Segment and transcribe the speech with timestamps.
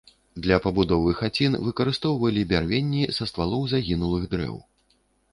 [0.43, 4.57] Для пабудовы хацін выкарыстоўвалі бярвенні са ствалоў загінулых дрэў.